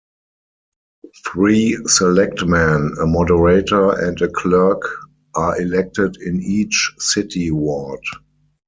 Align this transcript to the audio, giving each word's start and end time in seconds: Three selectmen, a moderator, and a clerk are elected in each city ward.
Three 1.27 1.77
selectmen, 1.85 2.95
a 2.99 3.05
moderator, 3.05 3.91
and 4.03 4.19
a 4.19 4.29
clerk 4.29 4.81
are 5.35 5.61
elected 5.61 6.17
in 6.19 6.41
each 6.41 6.91
city 6.97 7.51
ward. 7.51 8.01